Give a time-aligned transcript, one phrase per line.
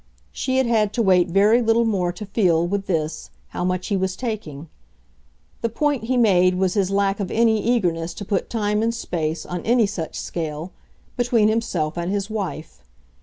[0.31, 3.95] She had had to wait very little more to feel, with this, how much he
[3.95, 4.67] was taking.
[5.61, 9.45] The point he made was his lack of any eagerness to put time and space,
[9.45, 10.71] on any such scale,
[11.17, 12.81] between himself and his wife.